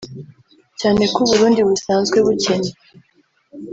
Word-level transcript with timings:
Cyane 0.79 1.03
ko 1.13 1.19
u 1.23 1.27
Burundi 1.29 1.59
busanzwe 1.67 2.17
bukennye 2.25 2.71